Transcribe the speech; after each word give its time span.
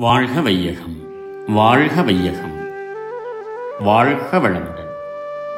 வாழ்க 0.00 0.40
வையகம் 0.40 0.96
வாழ்க 1.46 2.02
வையகம். 2.02 2.68
வாழ்க 3.80 4.38
வளமுடன். 4.38 4.90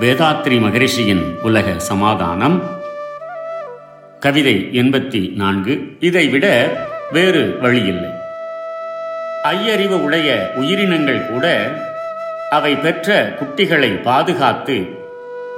வேதாத்ரி 0.01 0.61
மகரிஷியின் 0.61 1.41
உலக 1.43 1.79
சமாதானம். 1.79 2.62
கவிதை 4.20 4.69
எண்பத்தி 4.73 5.34
நான்கு 5.34 5.97
இதைவிட 6.01 6.77
வேறு 7.12 7.59
வழியில்லை. 7.61 8.11
ஐயறிவு 9.43 10.01
உடைய 10.01 10.52
உயிரினங்கள் 10.56 11.27
கூட 11.27 11.74
அவை 12.51 12.77
பெற்ற 12.77 13.37
குட்டிகளை 13.41 14.02
பாதுகாத்து 14.02 14.87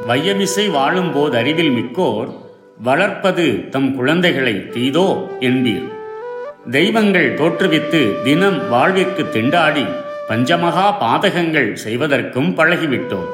வையமிசை 0.08 0.70
வாழும்போது 0.70 1.36
அறிவில் 1.36 1.70
மிக்கோர் 1.70 2.34
வளர்ப்பது 2.78 3.68
தம் 3.70 3.94
குழந்தைகளை 3.94 4.54
தீதோ 4.54 5.28
என்பீர். 5.40 5.93
தெய்வங்கள் 6.70 7.34
தோற்றுவித்து 7.34 8.22
தினம் 8.22 8.68
வாழ்விற்கு 8.68 9.22
திண்டாடி 9.22 9.86
பஞ்சமகா 10.28 10.94
பாதகங்கள் 11.00 11.72
செய்வதற்கும் 11.72 12.56
பழகிவிட்டோம். 12.56 13.26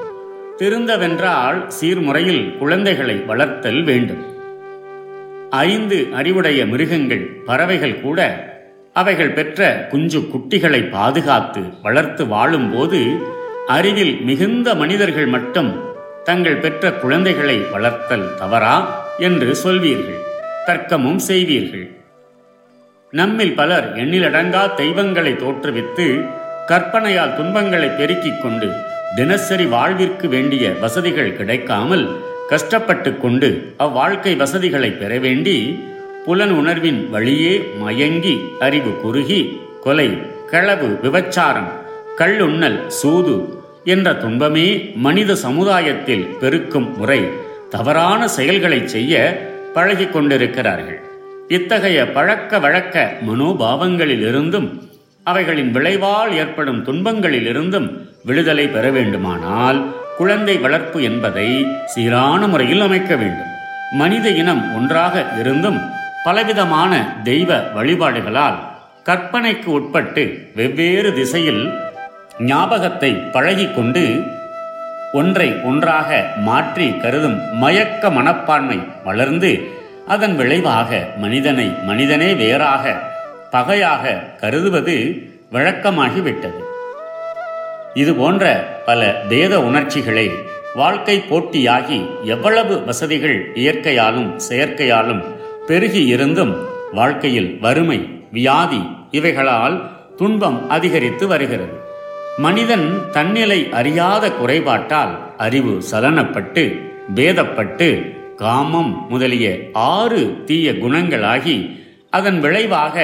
திருந்தவென்றால் 0.57 1.69
சீர்முறையில் 1.69 2.57
குழந்தைகளை 2.59 3.15
வளர்த்தல் 3.15 3.85
வேண்டும். 3.85 4.25
ஐந்து 5.51 6.09
அறிவுடைய 6.15 6.67
மிருகங்கள் 6.67 7.27
பறவைகள் 7.45 8.01
கூட 8.01 8.49
அவைகள் 8.93 9.33
பெற்ற 9.33 9.87
குஞ்சு 9.91 10.19
குட்டிகளை 10.19 10.91
பாதுகாத்து 10.91 11.61
வளர்த்து 11.83 12.27
வாழும்போது 12.27 13.17
அறிவில் 13.67 14.21
மிகுந்த 14.21 14.75
மனிதர்கள் 14.75 15.27
மட்டும் 15.27 15.81
தங்கள் 16.25 16.57
பெற்ற 16.57 16.93
குழந்தைகளை 16.93 17.59
வளர்த்தல் 17.59 18.35
தவறா 18.35 19.05
என்று 19.19 19.57
சொல்வீர்கள். 19.65 20.21
தர்க்கமும் 20.67 21.17
செய்வீர்கள். 21.17 22.00
நம்மில் 23.13 23.55
பலர் 23.55 23.87
எண்ணிலடங்கா 23.97 24.75
தெய்வங்களை 24.75 25.33
தோற்றுவித்து 25.33 26.05
கற்பனையால் 26.67 27.35
துன்பங்களை 27.37 27.89
பெருக்கிக் 27.89 28.43
கொண்டு 28.43 28.69
தினசரி 29.17 29.67
வாழ்விற்கு 29.67 30.29
வேண்டிய 30.29 30.73
வசதிகள் 30.81 31.33
கிடைக்காமல் 31.33 32.05
கஷ்டப்பட்டு 32.49 33.19
கொண்டு 33.19 33.75
அவ்வாழ்க்கை 33.79 34.37
வசதிகளை 34.37 34.93
பெற 34.93 35.19
வேண்டி 35.19 35.57
புலன் 36.25 36.51
உணர்வின் 36.51 37.11
வழியே 37.11 37.65
மயங்கி 37.81 38.37
அறிவு 38.59 39.01
குறுகி 39.03 39.43
கொலை 39.81 40.09
களவு 40.47 40.99
விபச்சாரம் 41.03 41.71
கள்ளுண்ணல் 42.17 42.89
சூது 42.89 43.37
என்ற 43.85 44.15
துன்பமே 44.15 44.93
மனித 44.95 45.35
சமுதாயத்தில் 45.35 46.27
பெருக்கும் 46.41 46.97
முறை 46.97 47.21
தவறான 47.71 48.29
செயல்களை 48.29 48.89
செய்ய 48.89 49.15
பழகிக் 49.75 50.13
கொண்டிருக்கிறார்கள். 50.13 51.01
இத்தகைய 51.51 52.13
பழக்க 52.13 52.59
வழக்க 52.59 53.13
மனோபாவங்களிலிருந்தும் 53.27 54.69
அவைகளின் 55.25 55.71
விளைவால் 55.71 56.33
ஏற்படும் 56.33 56.85
துன்பங்களிலிருந்தும் 56.87 57.89
விடுதலை 58.25 58.69
பெற 58.69 58.91
வேண்டுமானால் 58.91 59.95
குழந்தை 60.17 60.59
வளர்ப்பு 60.59 61.03
என்பதை 61.03 61.67
சீரான 61.85 62.47
முறையில் 62.47 62.81
அமைக்க 62.81 63.17
வேண்டும். 63.17 63.51
மனித 63.93 64.29
இனம் 64.31 64.75
ஒன்றாக 64.75 65.27
இருந்தும் 65.41 65.81
பலவிதமான 66.25 67.21
தெய்வ 67.23 67.57
வழிபாடுகளால் 67.57 68.59
கற்பனைக்கு 69.05 69.67
உட்பட்டு 69.67 70.53
வெவ்வேறு 70.55 71.15
திசையில் 71.15 71.73
ஞாபகத்தை 72.39 73.13
பழகி 73.13 73.71
கொண்டு 73.71 74.25
ஒன்றை 75.13 75.53
ஒன்றாக 75.65 76.27
மாற்றி 76.37 76.95
கருதும் 77.03 77.39
மயக்க 77.53 78.11
மனப்பான்மை 78.11 78.79
வளர்ந்து 79.05 79.80
அதன் 80.13 80.37
விளைவாக 80.37 81.09
மனிதனை 81.17 81.67
மனிதனே 81.83 82.35
வேறாக 82.35 82.85
பகையாக 83.51 84.15
கருதுவது 84.41 84.97
வழக்கமாகிவிட்டது. 85.53 86.61
இது 87.95 88.15
போன்ற 88.15 88.45
பல 88.87 89.23
வேத 89.29 89.61
உணர்ச்சிகளை 89.61 90.31
வாழ்க்கை 90.75 91.17
போட்டியாகி 91.31 92.01
எவ்வளவு 92.25 92.85
வசதிகள் 92.85 93.53
இயற்கையாலும் 93.55 94.31
செயற்கையாலும் 94.49 95.23
பெருகி 95.67 96.07
இருந்தும் 96.07 96.55
வாழ்க்கையில் 96.93 97.59
வறுமை 97.61 98.01
வியாதி 98.33 98.83
இவைகளால் 99.11 99.91
துன்பம் 100.17 100.69
அதிகரித்து 100.69 101.27
வருகிறது. 101.27 101.77
மனிதன் 102.39 103.11
தன்னிலை 103.11 103.69
அறியாத 103.73 104.29
குறைபாட்டால் 104.29 105.15
அறிவு 105.37 105.83
சலனப்பட்டு 105.91 106.65
பேதப்பட்டு 107.15 108.19
காமம் 108.41 109.07
முதலிய 109.09 109.47
ஆறு 109.73 110.21
தீய 110.45 110.73
குணங்களாகி 110.73 111.57
அதன் 112.11 112.41
விளைவாக 112.41 112.97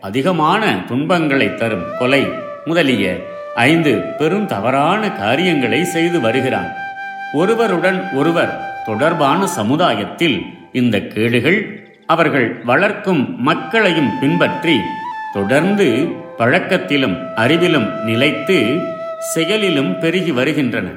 அதிகமான 0.00 0.62
துன்பங்களை 0.88 1.54
தரும் 1.54 1.86
கொலை 1.98 2.20
முதலிய 2.64 3.04
ஐந்து 3.54 3.92
பெரும் 4.18 4.46
தவறான 4.46 5.12
காரியங்களை 5.12 5.84
செய்து 5.84 6.20
வருகிறான். 6.20 6.70
ஒருவருடன் 7.32 7.98
ஒருவர் 8.14 8.52
தொடர்பான 8.86 9.46
சமுதாயத்தில் 9.46 10.36
இந்த 10.72 11.00
கேடுகள் 11.14 11.58
அவர்கள் 12.06 12.48
வளர்க்கும் 12.64 13.42
மக்களையும் 13.42 14.12
பின்பற்றி 14.20 14.76
தொடர்ந்து 15.32 15.88
பழக்கத்திலும் 16.38 17.16
அறிவிலும் 17.36 17.88
நிலைத்து 18.04 18.58
செயலிலும் 19.34 19.98
பெருகி 19.98 20.30
வருகின்றன. 20.30 20.88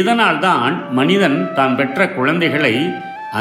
இதனால்தான் 0.00 0.74
மனிதன் 0.90 1.38
தான் 1.54 1.76
பெற்ற 1.78 2.08
குழந்தைகளை 2.16 2.74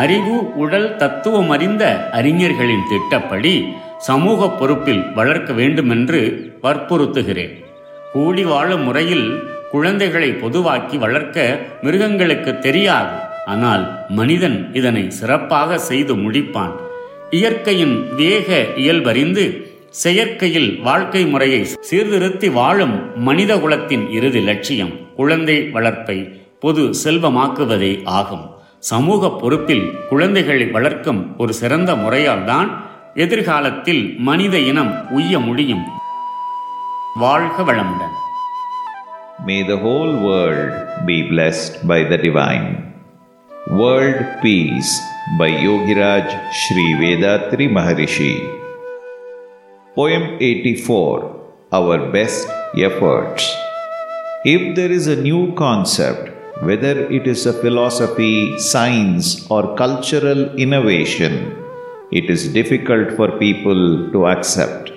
அறிவு 0.02 0.36
உடல் 0.64 0.90
தத்துவம் 1.02 1.52
அறிந்த 1.56 1.84
அறிஞர்களின் 2.12 2.88
திட்டப்படி 2.92 3.56
சமூக 4.08 4.50
பொறுப்பில் 4.60 5.04
வளர்க்க 5.18 5.54
வேண்டுமென்று 5.60 6.22
வற்புறுத்துகிறேன். 6.64 7.54
கூடி 8.14 8.44
வாழும் 8.44 8.84
முறையில் 8.88 9.28
குழந்தைகளை 9.72 10.30
பொதுவாக்கி 10.44 10.98
வளர்க்க 11.06 11.46
மிருகங்களுக்கு 11.82 12.52
தெரியாது. 12.66 13.16
ஆனால் 13.54 13.86
மனிதன் 14.20 14.58
இதனை 14.80 15.06
சிறப்பாக 15.20 15.78
செய்து 15.90 16.14
முடிப்பான். 16.16 16.76
இயற்கையின் 17.40 17.96
வேக 18.22 18.48
இயல்பறிந்து 18.84 19.46
செயற்கையில் 20.04 20.72
வாழ்க்கை 20.88 21.22
முறையை 21.34 21.62
சீர்திருத்தி 21.90 22.48
வாழும் 22.58 22.96
மனித 23.28 23.52
குலத்தின் 23.64 24.06
இறுதி 24.18 24.42
லட்சியம் 24.50 24.94
குழந்தை 25.20 25.58
வளர்ப்பை. 25.76 26.18
பொது 26.66 26.84
செல்வமாக்குவதே 27.04 27.94
ஆகும் 28.18 28.46
சமூக 28.92 29.30
பொறுப்பில் 29.42 29.86
குழந்தைகளை 30.10 30.66
வளர்க்கும் 30.72 31.22
ஒரு 31.38 31.54
சிறந்த 31.54 31.92
முறையால்தான் 31.96 32.70
எதிர்காலத்தில் 33.16 34.04
மனித 34.20 34.56
இனம் 34.72 34.94
உய்ய 35.12 35.40
முடியும் 35.40 35.86
வாழ்க 37.20 37.64
வளமுடன் 37.64 38.16
May 39.40 39.62
the 39.64 39.78
whole 39.78 40.14
world 40.22 40.70
be 41.06 41.18
blessed 41.30 41.74
by 41.88 41.98
the 42.04 42.18
divine. 42.18 42.68
World 43.72 44.20
Peace 44.42 44.92
by 45.40 45.50
Yogiraj 45.66 46.28
Sri 46.52 46.86
Vedatri 46.94 47.68
Maharishi. 47.70 48.32
Poem 49.96 50.24
84 50.40 51.18
Our 51.72 51.98
Best 52.12 52.48
Efforts. 52.80 53.46
If 54.46 54.76
there 54.76 54.92
is 54.92 55.08
a 55.08 55.22
new 55.22 55.54
concept, 55.56 56.24
whether 56.62 57.12
it 57.12 57.28
is 57.28 57.46
a 57.46 57.54
philosophy, 57.54 58.58
science, 58.58 59.46
or 59.50 59.76
cultural 59.76 60.56
innovation, 60.56 61.56
it 62.12 62.30
is 62.30 62.48
difficult 62.48 63.12
for 63.18 63.38
people 63.38 64.10
to 64.12 64.28
accept. 64.28 64.92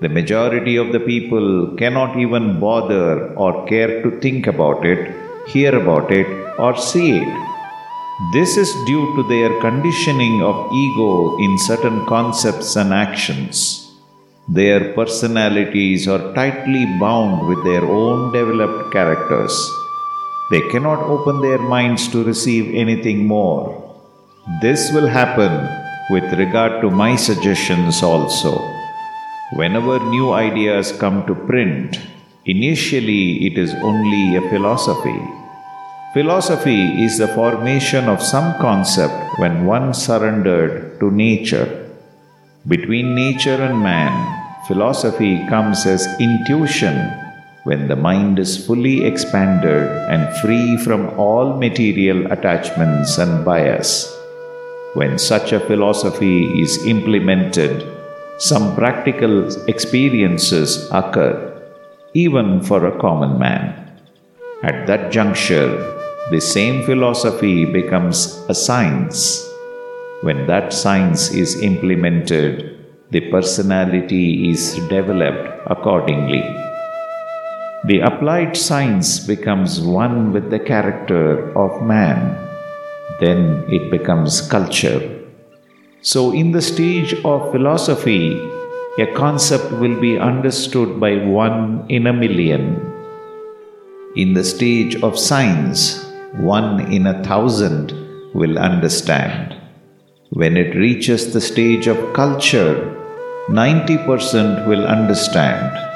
The 0.00 0.08
majority 0.08 0.76
of 0.76 0.90
the 0.90 0.98
people 0.98 1.76
cannot 1.76 2.18
even 2.18 2.58
bother 2.58 3.32
or 3.34 3.64
care 3.66 4.02
to 4.02 4.18
think 4.20 4.48
about 4.48 4.84
it, 4.84 5.14
hear 5.46 5.78
about 5.78 6.10
it, 6.10 6.26
or 6.58 6.76
see 6.76 7.18
it. 7.18 7.48
This 8.32 8.56
is 8.56 8.72
due 8.84 9.06
to 9.16 9.22
their 9.28 9.60
conditioning 9.60 10.42
of 10.42 10.72
ego 10.72 11.38
in 11.38 11.56
certain 11.58 12.04
concepts 12.06 12.74
and 12.74 12.92
actions. 12.92 13.88
Their 14.48 14.92
personalities 14.94 16.08
are 16.08 16.34
tightly 16.34 16.84
bound 16.98 17.46
with 17.48 17.62
their 17.62 17.84
own 17.84 18.32
developed 18.32 18.92
characters. 18.92 19.54
They 20.50 20.60
cannot 20.70 21.00
open 21.00 21.40
their 21.40 21.58
minds 21.58 22.08
to 22.08 22.24
receive 22.24 22.74
anything 22.74 23.26
more. 23.26 23.78
This 24.60 24.92
will 24.92 25.06
happen 25.06 25.52
with 26.10 26.32
regard 26.34 26.82
to 26.82 26.90
my 26.90 27.16
suggestions 27.16 28.02
also. 28.02 28.58
Whenever 29.52 29.98
new 30.10 30.32
ideas 30.32 30.92
come 30.92 31.24
to 31.26 31.34
print, 31.34 32.00
initially 32.44 33.46
it 33.46 33.56
is 33.56 33.72
only 33.82 34.36
a 34.36 34.48
philosophy. 34.50 35.20
Philosophy 36.12 37.02
is 37.04 37.18
the 37.18 37.28
formation 37.28 38.08
of 38.08 38.20
some 38.20 38.52
concept 38.60 39.38
when 39.38 39.64
one 39.64 39.94
surrendered 39.94 40.98
to 41.00 41.10
nature. 41.10 41.88
Between 42.66 43.14
nature 43.14 43.62
and 43.62 43.80
man, 43.80 44.12
philosophy 44.66 45.38
comes 45.48 45.86
as 45.86 46.06
intuition 46.20 47.21
when 47.64 47.86
the 47.86 47.96
mind 47.96 48.38
is 48.38 48.66
fully 48.66 49.04
expanded 49.04 49.86
and 50.10 50.36
free 50.38 50.76
from 50.76 51.08
all 51.18 51.56
material 51.56 52.30
attachments 52.32 53.18
and 53.18 53.44
bias. 53.44 54.12
When 54.94 55.18
such 55.18 55.52
a 55.52 55.60
philosophy 55.60 56.60
is 56.60 56.84
implemented, 56.86 57.86
some 58.38 58.74
practical 58.74 59.46
experiences 59.68 60.88
occur, 60.90 61.34
even 62.14 62.60
for 62.60 62.86
a 62.86 62.98
common 63.00 63.38
man. 63.38 64.00
At 64.64 64.86
that 64.88 65.12
juncture, 65.12 65.70
the 66.30 66.40
same 66.40 66.82
philosophy 66.84 67.64
becomes 67.64 68.44
a 68.48 68.54
science. 68.54 69.48
When 70.22 70.46
that 70.46 70.72
science 70.72 71.30
is 71.30 71.62
implemented, 71.62 72.78
the 73.10 73.30
personality 73.30 74.50
is 74.50 74.74
developed 74.88 75.66
accordingly. 75.66 76.42
The 77.84 77.98
applied 77.98 78.56
science 78.56 79.18
becomes 79.18 79.80
one 79.80 80.32
with 80.32 80.50
the 80.50 80.60
character 80.60 81.50
of 81.58 81.82
man. 81.82 82.38
Then 83.18 83.64
it 83.68 83.90
becomes 83.90 84.40
culture. 84.40 85.02
So, 86.00 86.32
in 86.32 86.52
the 86.52 86.62
stage 86.62 87.12
of 87.24 87.50
philosophy, 87.50 88.38
a 88.98 89.06
concept 89.14 89.72
will 89.72 89.98
be 90.00 90.16
understood 90.16 91.00
by 91.00 91.26
one 91.26 91.84
in 91.88 92.06
a 92.06 92.12
million. 92.12 92.78
In 94.14 94.34
the 94.34 94.44
stage 94.44 95.02
of 95.02 95.18
science, 95.18 96.04
one 96.38 96.92
in 96.92 97.08
a 97.08 97.24
thousand 97.24 97.90
will 98.32 98.60
understand. 98.60 99.56
When 100.30 100.56
it 100.56 100.76
reaches 100.76 101.32
the 101.32 101.40
stage 101.40 101.88
of 101.88 102.12
culture, 102.14 102.94
90% 103.48 104.68
will 104.68 104.86
understand. 104.86 105.91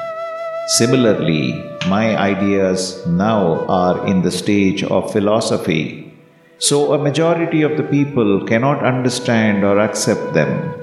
Similarly, 0.67 1.63
my 1.87 2.17
ideas 2.17 3.01
now 3.07 3.65
are 3.67 4.05
in 4.05 4.21
the 4.21 4.31
stage 4.31 4.83
of 4.83 5.13
philosophy, 5.13 6.13
so 6.57 6.91
a 6.91 7.01
majority 7.01 7.61
of 7.61 7.77
the 7.77 7.83
people 7.83 8.45
cannot 8.45 8.83
understand 8.83 9.63
or 9.63 9.79
accept 9.79 10.33
them. 10.33 10.73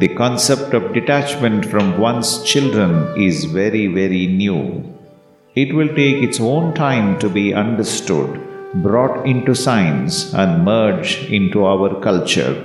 The 0.00 0.08
concept 0.08 0.72
of 0.72 0.94
detachment 0.94 1.66
from 1.66 1.98
one's 1.98 2.42
children 2.44 3.20
is 3.20 3.44
very, 3.44 3.88
very 3.88 4.26
new. 4.26 4.82
It 5.54 5.74
will 5.74 5.88
take 5.88 6.22
its 6.22 6.40
own 6.40 6.72
time 6.72 7.18
to 7.18 7.28
be 7.28 7.52
understood, 7.52 8.40
brought 8.76 9.26
into 9.26 9.54
science, 9.54 10.32
and 10.32 10.64
merge 10.64 11.30
into 11.30 11.62
our 11.66 12.00
culture. 12.00 12.56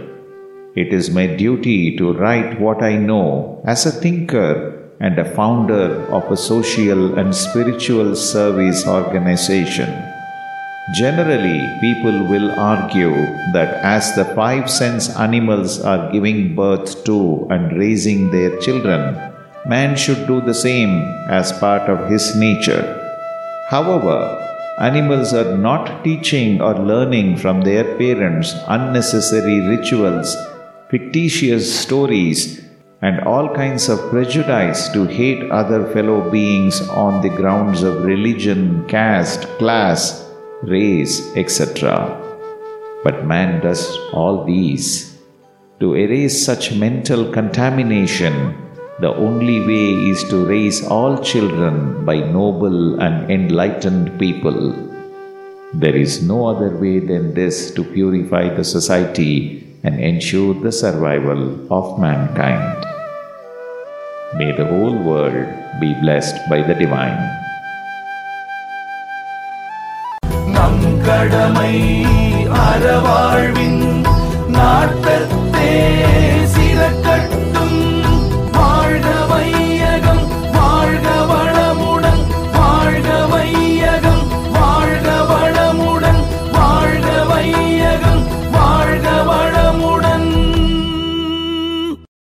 It 0.74 0.94
is 0.94 1.10
my 1.10 1.28
duty 1.28 1.98
to 1.98 2.14
write 2.14 2.62
what 2.62 2.82
I 2.82 2.96
know 2.96 3.62
as 3.66 3.86
a 3.86 3.92
thinker 3.92 4.79
and 5.00 5.18
a 5.18 5.32
founder 5.36 6.06
of 6.18 6.32
a 6.32 6.38
social 6.38 7.18
and 7.18 7.34
spiritual 7.34 8.16
service 8.16 8.86
organization. 8.86 9.90
Generally, 10.94 11.62
people 11.80 12.18
will 12.32 12.52
argue 12.60 13.14
that 13.54 13.74
as 13.84 14.16
the 14.16 14.26
five 14.36 14.70
sense 14.70 15.10
animals 15.16 15.80
are 15.82 16.12
giving 16.12 16.56
birth 16.56 17.04
to 17.06 17.48
and 17.50 17.78
raising 17.78 18.32
their 18.32 18.60
children, 18.60 19.02
man 19.68 19.96
should 19.96 20.26
do 20.28 20.42
the 20.42 20.54
same 20.54 20.94
as 21.30 21.58
part 21.60 21.90
of 21.90 22.10
his 22.10 22.36
nature. 22.36 22.86
However, 23.70 24.20
animals 24.80 25.34
are 25.34 25.58
not 25.58 26.04
teaching 26.04 26.62
or 26.62 26.74
learning 26.74 27.38
from 27.38 27.62
their 27.62 27.86
parents 27.98 28.56
unnecessary 28.68 29.60
rituals 29.68 30.36
fictitious 30.90 31.66
stories, 31.82 32.66
and 33.02 33.22
all 33.22 33.54
kinds 33.56 33.88
of 33.88 34.10
prejudice 34.10 34.90
to 34.90 35.06
hate 35.06 35.50
other 35.52 35.88
fellow 35.94 36.30
beings 36.30 36.82
on 36.90 37.22
the 37.22 37.30
grounds 37.30 37.82
of 37.82 38.04
religion, 38.04 38.86
caste, 38.88 39.44
class, 39.58 40.30
race, 40.64 41.34
etc. 41.38 42.16
But 43.04 43.26
man 43.26 43.62
does 43.62 43.98
all 44.12 44.44
these. 44.44 45.18
To 45.80 45.96
erase 45.96 46.44
such 46.44 46.76
mental 46.76 47.32
contamination, 47.32 48.58
the 49.00 49.16
only 49.16 49.62
way 49.62 50.12
is 50.12 50.26
to 50.26 50.46
raise 50.46 50.86
all 50.86 51.24
children 51.24 52.04
by 52.04 52.18
noble 52.20 53.00
and 53.00 53.32
enlightened 53.32 54.20
people. 54.20 54.76
There 55.74 55.96
is 55.96 56.22
no 56.22 56.48
other 56.48 56.76
way 56.76 57.00
than 57.00 57.34
this 57.34 57.72
to 57.76 57.84
purify 57.86 58.54
the 58.54 58.66
society 58.66 59.66
and 59.84 60.02
ensure 60.02 60.54
the 60.54 60.74
survival 60.74 61.72
of 61.72 61.98
mankind. 61.98 62.89
May 64.32 64.52
the 64.52 64.66
whole 64.66 64.96
world 65.00 65.48
be 65.80 65.94
blessed 65.96 66.38
by 66.50 66.62
the 66.62 66.76
divine. 66.76 67.20
நம் 70.48 70.84
கடமை 71.00 71.74
அறவாழ்வின் 72.64 73.82
நாட்டத்தே 74.48 75.74